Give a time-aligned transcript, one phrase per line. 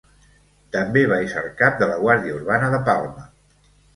[0.75, 3.29] També va esser cap de la Guàrdia Urbana de Palma.